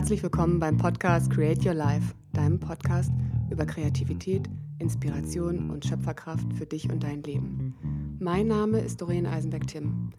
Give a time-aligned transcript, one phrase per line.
[0.00, 3.12] Herzlich willkommen beim Podcast Create Your Life, deinem Podcast
[3.50, 8.16] über Kreativität, Inspiration und Schöpferkraft für dich und dein Leben.
[8.18, 10.14] Mein Name ist Doreen Eisenberg-Timm.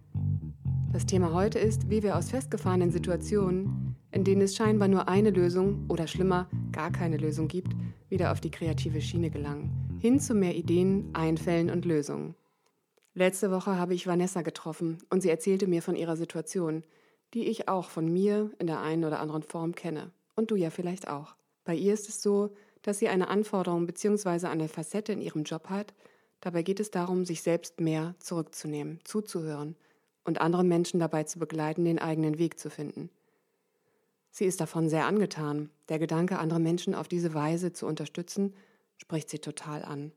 [0.93, 5.32] Das Thema heute ist, wie wir aus festgefahrenen Situationen, in denen es scheinbar nur eine
[5.32, 7.75] Lösung oder schlimmer gar keine Lösung gibt,
[8.07, 12.36] wieder auf die kreative Schiene gelangen, hin zu mehr Ideen, Einfällen und Lösungen.
[13.15, 16.84] Letzte Woche habe ich Vanessa getroffen und sie erzählte mir von ihrer Situation–
[17.34, 20.12] die ich auch von mir in der einen oder anderen Form kenne.
[20.36, 21.36] Und du ja vielleicht auch.
[21.64, 24.48] Bei ihr ist es so, dass sie eine Anforderung bzw.
[24.48, 25.94] eine Facette in ihrem Job hat.
[26.40, 29.76] Dabei geht es darum, sich selbst mehr zurückzunehmen, zuzuhören
[30.24, 33.09] und andere Menschen dabei zu begleiten, den eigenen Weg zu finden.
[34.32, 35.70] Sie ist davon sehr angetan.
[35.90, 38.56] Der Gedanke, andere Menschen auf diese Weise zu unterstützen,
[38.98, 40.12] spricht sie total an.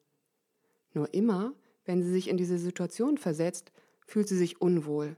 [0.92, 1.52] Nur immer,
[1.84, 3.72] wenn sie sich in diese Situation versetzt,
[4.06, 5.16] fühlt sie sich unwohl,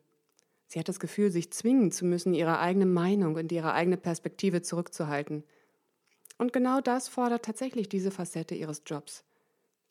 [0.66, 4.62] Sie hat das Gefühl, sich zwingen zu müssen, ihre eigene Meinung und ihre eigene Perspektive
[4.62, 5.44] zurückzuhalten.
[6.38, 9.24] Und genau das fordert tatsächlich diese Facette ihres Jobs,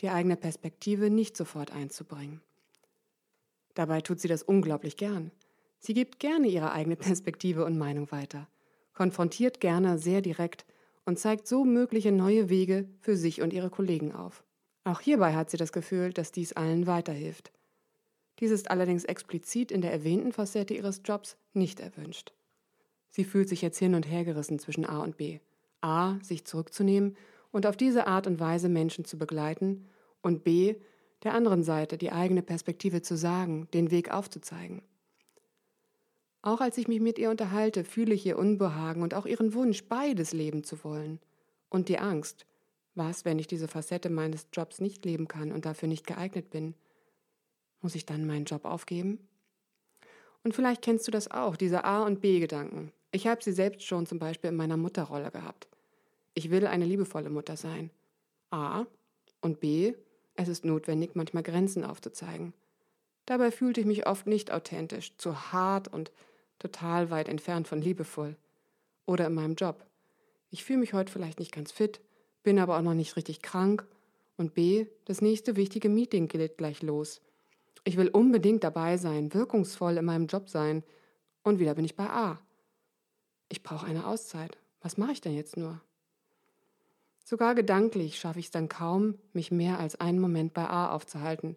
[0.01, 2.41] die eigene Perspektive nicht sofort einzubringen.
[3.73, 5.31] Dabei tut sie das unglaublich gern.
[5.79, 8.47] Sie gibt gerne ihre eigene Perspektive und Meinung weiter,
[8.93, 10.65] konfrontiert gerne sehr direkt
[11.05, 14.43] und zeigt so mögliche neue Wege für sich und ihre Kollegen auf.
[14.83, 17.51] Auch hierbei hat sie das Gefühl, dass dies allen weiterhilft.
[18.39, 22.33] Dies ist allerdings explizit in der erwähnten Facette ihres Jobs nicht erwünscht.
[23.09, 25.39] Sie fühlt sich jetzt hin und her gerissen zwischen A und B.
[25.81, 27.15] A, sich zurückzunehmen
[27.51, 29.87] und auf diese Art und Weise Menschen zu begleiten
[30.21, 30.75] und B,
[31.23, 34.81] der anderen Seite die eigene Perspektive zu sagen, den Weg aufzuzeigen.
[36.41, 39.85] Auch als ich mich mit ihr unterhalte, fühle ich ihr Unbehagen und auch ihren Wunsch,
[39.85, 41.19] beides leben zu wollen.
[41.69, 42.45] Und die Angst,
[42.93, 46.75] was, wenn ich diese Facette meines Jobs nicht leben kann und dafür nicht geeignet bin?
[47.85, 49.19] Muss ich dann meinen Job aufgeben?
[50.43, 52.91] Und vielleicht kennst du das auch, diese A- und B-Gedanken.
[53.11, 55.67] Ich habe sie selbst schon zum Beispiel in meiner Mutterrolle gehabt.
[56.33, 57.91] Ich will eine liebevolle Mutter sein.
[58.49, 58.87] A.
[59.39, 59.93] Und B.
[60.33, 62.53] Es ist notwendig, manchmal Grenzen aufzuzeigen.
[63.27, 66.11] Dabei fühlte ich mich oft nicht authentisch, zu hart und
[66.57, 68.35] total weit entfernt von liebevoll.
[69.05, 69.85] Oder in meinem Job.
[70.49, 72.01] Ich fühle mich heute vielleicht nicht ganz fit,
[72.41, 73.85] bin aber auch noch nicht richtig krank.
[74.37, 74.87] Und B.
[75.05, 77.21] Das nächste wichtige Meeting geht gleich los.
[77.85, 80.83] Ich will unbedingt dabei sein, wirkungsvoll in meinem Job sein.
[81.43, 82.39] Und wieder bin ich bei A.
[83.47, 84.57] Ich brauche eine Auszeit.
[84.81, 85.79] Was mache ich denn jetzt nur?
[87.23, 91.55] Sogar gedanklich schaffe ich es dann kaum, mich mehr als einen Moment bei A aufzuhalten.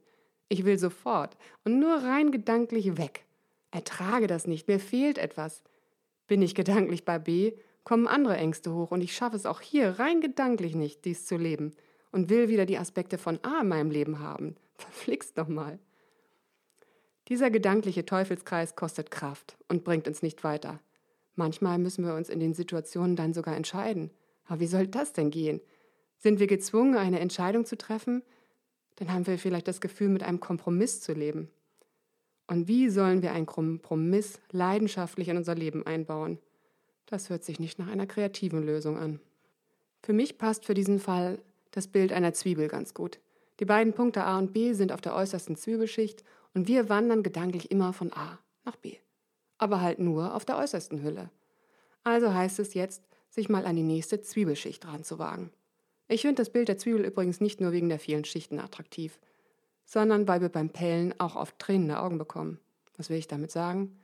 [0.48, 3.24] Ich will sofort und nur rein gedanklich weg.
[3.70, 5.62] Ertrage das nicht, mir fehlt etwas.
[6.26, 7.52] Bin ich gedanklich bei B,
[7.84, 11.36] kommen andere Ängste hoch und ich schaffe es auch hier rein gedanklich nicht, dies zu
[11.36, 11.74] leben
[12.12, 14.56] und will wieder die Aspekte von A in meinem Leben haben.
[14.74, 15.78] Verflixt doch mal.
[17.28, 20.80] Dieser gedankliche Teufelskreis kostet Kraft und bringt uns nicht weiter.
[21.34, 24.10] Manchmal müssen wir uns in den Situationen dann sogar entscheiden.
[24.46, 25.60] Aber wie soll das denn gehen?
[26.16, 28.22] Sind wir gezwungen, eine Entscheidung zu treffen?
[28.96, 31.50] Dann haben wir vielleicht das Gefühl, mit einem Kompromiss zu leben.
[32.46, 36.38] Und wie sollen wir einen Kompromiss leidenschaftlich in unser Leben einbauen?
[37.04, 39.20] Das hört sich nicht nach einer kreativen Lösung an.
[40.02, 41.38] Für mich passt für diesen Fall
[41.72, 43.20] das Bild einer Zwiebel ganz gut.
[43.60, 46.24] Die beiden Punkte A und B sind auf der äußersten Zwiebelschicht
[46.58, 48.96] und wir wandern gedanklich immer von A nach B.
[49.58, 51.30] Aber halt nur auf der äußersten Hülle.
[52.02, 55.52] Also heißt es jetzt, sich mal an die nächste Zwiebelschicht ranzuwagen.
[56.08, 59.20] Ich finde das Bild der Zwiebel übrigens nicht nur wegen der vielen Schichten attraktiv,
[59.84, 62.58] sondern weil wir beim Pellen auch oft tränende Augen bekommen.
[62.96, 63.96] Was will ich damit sagen?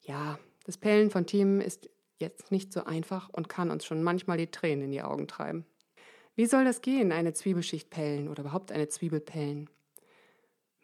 [0.00, 4.38] Ja, das Pellen von Themen ist jetzt nicht so einfach und kann uns schon manchmal
[4.38, 5.66] die Tränen in die Augen treiben.
[6.36, 9.68] Wie soll das gehen, eine Zwiebelschicht pellen oder überhaupt eine Zwiebel pellen?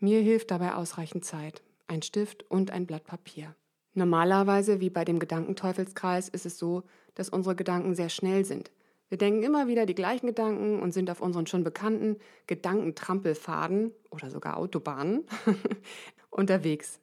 [0.02, 3.54] Mir hilft dabei ausreichend Zeit, ein Stift und ein Blatt Papier.
[3.94, 6.82] Normalerweise, wie bei dem Gedankenteufelskreis, ist es so,
[7.14, 8.72] dass unsere Gedanken sehr schnell sind.
[9.08, 12.16] Wir denken immer wieder die gleichen Gedanken und sind auf unseren schon bekannten
[12.48, 15.24] Gedankentrampelfaden oder sogar Autobahnen
[16.30, 16.98] unterwegs.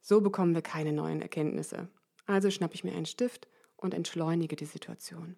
[0.00, 1.86] So bekommen wir keine neuen Erkenntnisse.
[2.26, 5.36] Also schnappe ich mir einen Stift und entschleunige die Situation.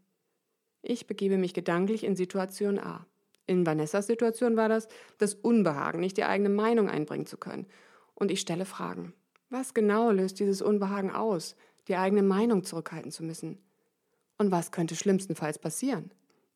[0.81, 3.06] Ich begebe mich gedanklich in Situation A.
[3.46, 4.88] In Vanessas Situation war das
[5.19, 7.66] das Unbehagen, nicht die eigene Meinung einbringen zu können.
[8.14, 9.12] Und ich stelle Fragen.
[9.50, 11.54] Was genau löst dieses Unbehagen aus,
[11.87, 13.58] die eigene Meinung zurückhalten zu müssen?
[14.38, 16.10] Und was könnte schlimmstenfalls passieren?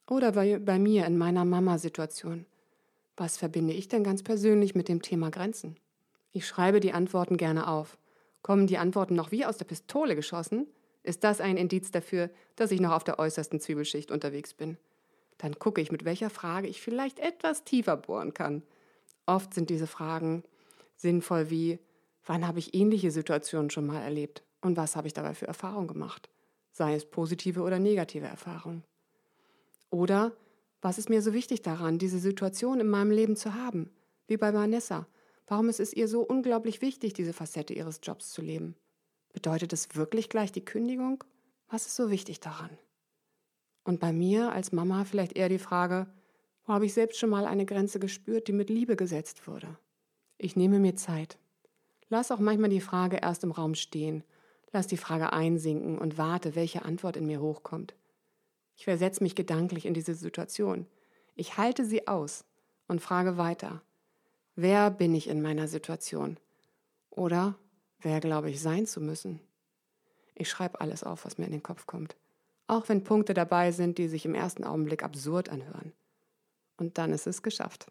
[0.08, 2.46] Oder bei, bei mir in meiner Mama-Situation.
[3.16, 5.76] Was verbinde ich denn ganz persönlich mit dem Thema Grenzen?
[6.32, 7.96] Ich schreibe die Antworten gerne auf.
[8.42, 10.66] Kommen die Antworten noch wie aus der Pistole geschossen?
[11.02, 14.76] Ist das ein Indiz dafür, dass ich noch auf der äußersten Zwiebelschicht unterwegs bin?
[15.40, 18.62] Dann gucke ich, mit welcher Frage ich vielleicht etwas tiefer bohren kann.
[19.26, 20.44] Oft sind diese Fragen
[20.96, 21.78] sinnvoll wie,
[22.25, 25.88] wann habe ich ähnliche Situationen schon mal erlebt und was habe ich dabei für Erfahrungen
[25.88, 26.31] gemacht?
[26.72, 28.84] sei es positive oder negative Erfahrungen.
[29.90, 30.32] Oder
[30.81, 33.90] was ist mir so wichtig daran, diese Situation in meinem Leben zu haben,
[34.28, 35.06] wie bei Vanessa?
[35.46, 38.76] Warum ist es ihr so unglaublich wichtig, diese Facette ihres Jobs zu leben?
[39.32, 41.25] Bedeutet es wirklich gleich die Kündigung?
[41.69, 42.70] Was ist so wichtig daran?
[43.85, 46.06] Und bei mir als Mama vielleicht eher die Frage,
[46.65, 49.79] wo habe ich selbst schon mal eine Grenze gespürt, die mit Liebe gesetzt wurde?
[50.38, 51.38] Ich nehme mir Zeit.
[52.09, 54.25] Lass auch manchmal die Frage erst im Raum stehen.
[54.73, 57.94] Lass die Frage einsinken und warte, welche Antwort in mir hochkommt.
[58.77, 60.87] Ich versetze mich gedanklich in diese Situation.
[61.35, 62.44] Ich halte sie aus
[62.88, 63.83] und frage weiter.
[64.56, 66.38] Wer bin ich in meiner Situation?
[67.11, 67.56] Oder
[68.00, 69.41] wer glaube ich sein zu müssen?
[70.35, 72.17] Ich schreibe alles auf, was mir in den Kopf kommt.
[72.70, 75.93] Auch wenn Punkte dabei sind, die sich im ersten Augenblick absurd anhören.
[76.76, 77.90] Und dann ist es geschafft.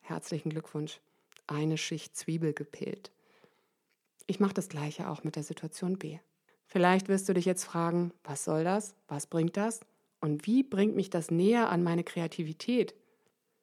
[0.00, 1.00] Herzlichen Glückwunsch.
[1.46, 3.12] Eine Schicht Zwiebel gepillt.
[4.26, 6.18] Ich mache das gleiche auch mit der Situation B.
[6.66, 8.96] Vielleicht wirst du dich jetzt fragen, was soll das?
[9.06, 9.78] Was bringt das?
[10.20, 12.96] Und wie bringt mich das näher an meine Kreativität?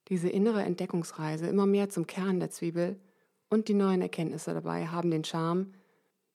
[0.07, 2.97] Diese innere Entdeckungsreise immer mehr zum Kern der Zwiebel
[3.49, 5.73] und die neuen Erkenntnisse dabei haben den Charme,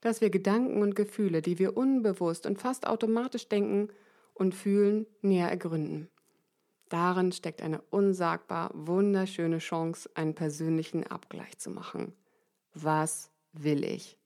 [0.03, 3.89] dass wir Gedanken und Gefühle, die wir unbewusst und fast automatisch denken,
[4.39, 6.09] und Fühlen näher ergründen.
[6.89, 12.15] Darin steckt eine unsagbar wunderschöne Chance, einen persönlichen Abgleich zu machen.
[12.73, 14.19] Was will ich?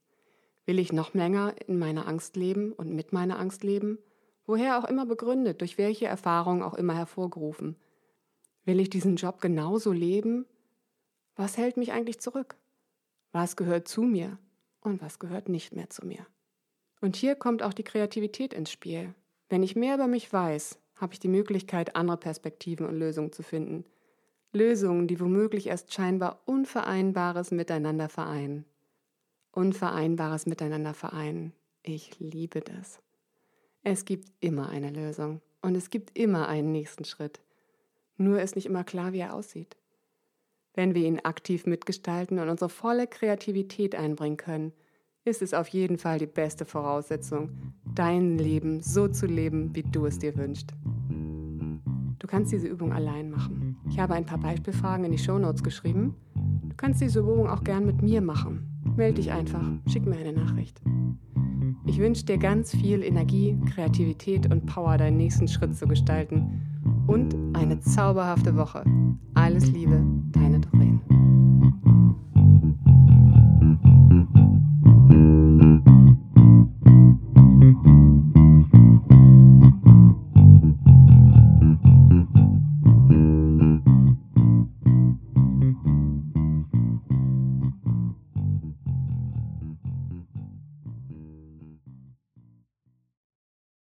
[0.64, 3.98] Will ich noch länger in meiner Angst leben und mit meiner Angst leben?
[4.46, 7.76] Woher auch immer begründet, durch welche Erfahrung auch immer hervorgerufen.
[8.64, 10.46] Will ich diesen Job genauso leben?
[11.34, 12.56] Was hält mich eigentlich zurück?
[13.32, 14.38] Was gehört zu mir
[14.80, 16.26] und was gehört nicht mehr zu mir?
[17.00, 19.14] Und hier kommt auch die Kreativität ins Spiel,
[19.52, 23.42] wenn ich mehr über mich weiß, habe ich die Möglichkeit, andere Perspektiven und Lösungen zu
[23.42, 23.84] finden.
[24.50, 28.64] Lösungen, die womöglich erst scheinbar Unvereinbares miteinander vereinen.
[29.50, 31.52] Unvereinbares miteinander vereinen.
[31.82, 33.02] Ich liebe das.
[33.82, 37.42] Es gibt immer eine Lösung und es gibt immer einen nächsten Schritt.
[38.16, 39.76] Nur ist nicht immer klar, wie er aussieht.
[40.72, 44.72] Wenn wir ihn aktiv mitgestalten und unsere volle Kreativität einbringen können,
[45.24, 47.50] ist es auf jeden Fall die beste Voraussetzung,
[47.94, 50.74] dein Leben so zu leben, wie du es dir wünschst.
[52.18, 53.76] Du kannst diese Übung allein machen.
[53.88, 56.16] Ich habe ein paar Beispielfragen in die Shownotes geschrieben.
[56.34, 58.80] Du kannst diese Übung auch gern mit mir machen.
[58.96, 60.80] Melde dich einfach, schick mir eine Nachricht.
[61.84, 67.34] Ich wünsche dir ganz viel Energie, Kreativität und Power, deinen nächsten Schritt zu gestalten und
[67.54, 68.84] eine zauberhafte Woche.
[69.34, 70.02] Alles Liebe,
[70.32, 70.51] deine